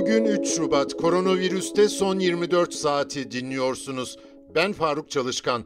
[0.00, 4.16] Bugün 3 Şubat, koronavirüste son 24 saati dinliyorsunuz.
[4.54, 5.64] Ben Faruk Çalışkan.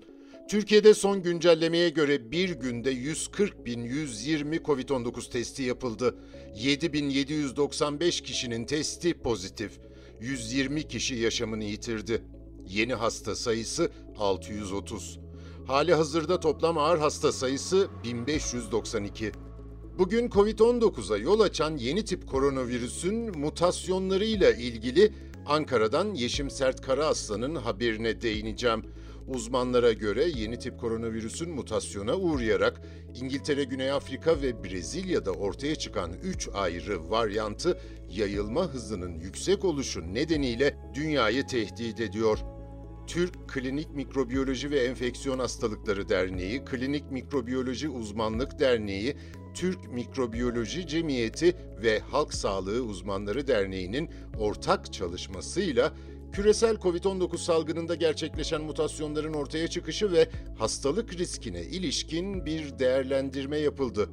[0.49, 6.15] Türkiye'de son güncellemeye göre bir günde 140.120 COVID-19 testi yapıldı.
[6.57, 9.73] 7.795 kişinin testi pozitif.
[10.21, 12.23] 120 kişi yaşamını yitirdi.
[12.69, 15.19] Yeni hasta sayısı 630.
[15.67, 19.33] Hali hazırda toplam ağır hasta sayısı 1592.
[19.99, 25.13] Bugün Covid-19'a yol açan yeni tip koronavirüsün mutasyonlarıyla ilgili
[25.47, 28.83] Ankara'dan Yeşim Sert Karaaslan'ın haberine değineceğim.
[29.29, 32.83] Uzmanlara göre yeni tip koronavirüsün mutasyona uğrayarak
[33.15, 37.79] İngiltere, Güney Afrika ve Brezilya'da ortaya çıkan 3 ayrı varyantı
[38.11, 42.39] yayılma hızının yüksek oluşu nedeniyle dünyayı tehdit ediyor.
[43.07, 49.17] Türk Klinik Mikrobiyoloji ve Enfeksiyon Hastalıkları Derneği, Klinik Mikrobiyoloji Uzmanlık Derneği,
[49.55, 55.93] Türk Mikrobiyoloji Cemiyeti ve Halk Sağlığı Uzmanları Derneği'nin ortak çalışmasıyla
[56.33, 60.29] küresel COVID-19 salgınında gerçekleşen mutasyonların ortaya çıkışı ve
[60.59, 64.09] hastalık riskine ilişkin bir değerlendirme yapıldı.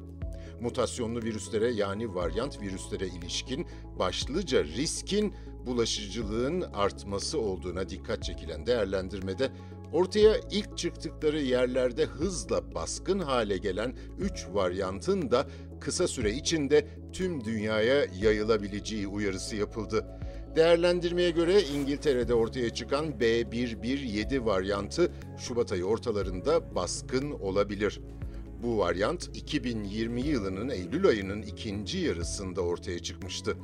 [0.60, 3.66] Mutasyonlu virüslere yani varyant virüslere ilişkin
[3.98, 5.34] başlıca riskin
[5.66, 9.50] bulaşıcılığın artması olduğuna dikkat çekilen değerlendirmede
[9.92, 15.46] ortaya ilk çıktıkları yerlerde hızla baskın hale gelen 3 varyantın da
[15.80, 20.06] kısa süre içinde tüm dünyaya yayılabileceği uyarısı yapıldı.
[20.56, 28.00] Değerlendirmeye göre İngiltere'de ortaya çıkan B117 varyantı Şubat ayı ortalarında baskın olabilir.
[28.62, 33.56] Bu varyant 2020 yılının Eylül ayının ikinci yarısında ortaya çıkmıştı.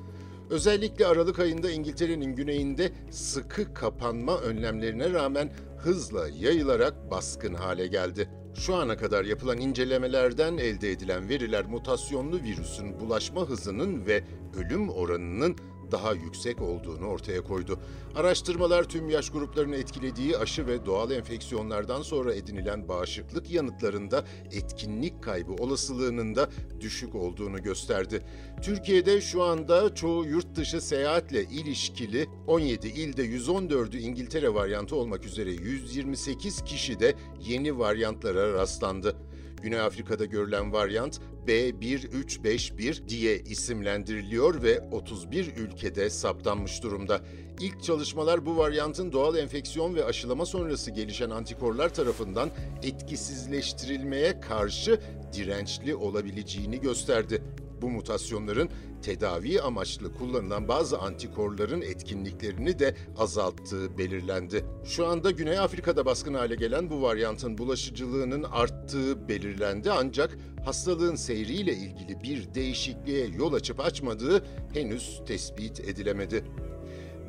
[0.51, 8.29] Özellikle Aralık ayında İngiltere'nin güneyinde sıkı kapanma önlemlerine rağmen hızla yayılarak baskın hale geldi.
[8.55, 14.25] Şu ana kadar yapılan incelemelerden elde edilen veriler mutasyonlu virüsün bulaşma hızının ve
[14.57, 15.57] ölüm oranının
[15.93, 17.79] daha yüksek olduğunu ortaya koydu.
[18.15, 25.53] Araştırmalar tüm yaş gruplarını etkilediği aşı ve doğal enfeksiyonlardan sonra edinilen bağışıklık yanıtlarında etkinlik kaybı
[25.53, 26.51] olasılığının da
[26.81, 28.23] düşük olduğunu gösterdi.
[28.63, 35.51] Türkiye'de şu anda çoğu yurt dışı seyahatle ilişkili 17 ilde 114'ü İngiltere varyantı olmak üzere
[35.51, 39.17] 128 kişi de yeni varyantlara rastlandı.
[39.63, 47.21] Güney Afrika'da görülen varyant B1351 diye isimlendiriliyor ve 31 ülkede saptanmış durumda.
[47.61, 52.51] İlk çalışmalar bu varyantın doğal enfeksiyon ve aşılama sonrası gelişen antikorlar tarafından
[52.83, 55.01] etkisizleştirilmeye karşı
[55.33, 57.43] dirençli olabileceğini gösterdi.
[57.83, 58.69] Bu mutasyonların
[59.03, 64.65] tedavi amaçlı kullanılan bazı antikorların etkinliklerini de azalttığı belirlendi.
[64.85, 71.73] Şu anda Güney Afrika'da baskın hale gelen bu varyantın bulaşıcılığının arttığı belirlendi ancak hastalığın seyriyle
[71.75, 76.45] ilgili bir değişikliğe yol açıp açmadığı henüz tespit edilemedi.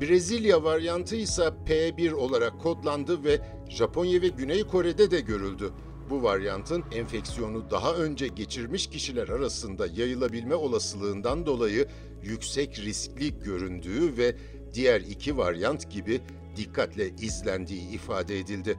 [0.01, 5.71] Brezilya varyantı ise P1 olarak kodlandı ve Japonya ve Güney Kore'de de görüldü.
[6.09, 11.87] Bu varyantın enfeksiyonu daha önce geçirmiş kişiler arasında yayılabilme olasılığından dolayı
[12.23, 14.35] yüksek riskli göründüğü ve
[14.73, 16.21] diğer iki varyant gibi
[16.55, 18.77] dikkatle izlendiği ifade edildi.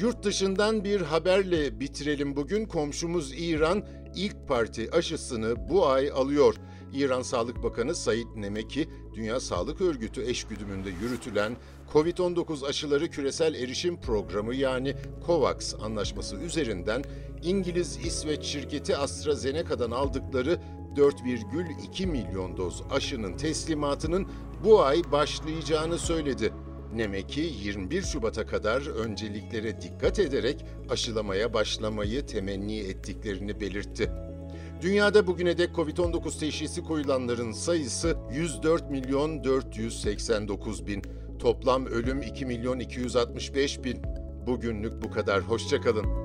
[0.00, 2.66] Yurt dışından bir haberle bitirelim bugün.
[2.66, 6.54] Komşumuz İran ilk parti aşısını bu ay alıyor.
[6.94, 11.56] İran Sağlık Bakanı Said Nemeki, Dünya Sağlık Örgütü eşgüdümünde yürütülen
[11.92, 14.94] COVID-19 aşıları küresel erişim programı yani
[15.26, 17.04] COVAX anlaşması üzerinden
[17.42, 20.60] İngiliz İsveç şirketi AstraZeneca'dan aldıkları
[20.96, 24.28] 4,2 milyon doz aşının teslimatının
[24.64, 26.52] bu ay başlayacağını söyledi.
[26.94, 34.10] Nemeki 21 Şubat'a kadar önceliklere dikkat ederek aşılamaya başlamayı temenni ettiklerini belirtti.
[34.84, 41.02] Dünyada bugüne dek Covid-19 teşhisi koyulanların sayısı 104 milyon 489 bin.
[41.38, 44.02] Toplam ölüm 2 milyon 265 bin.
[44.46, 45.40] Bugünlük bu kadar.
[45.40, 46.23] Hoşçakalın.